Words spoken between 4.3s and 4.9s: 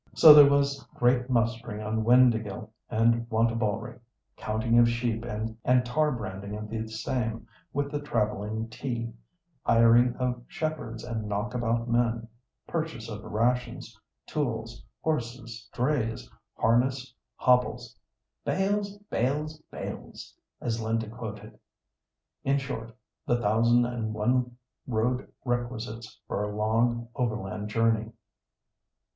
Counting of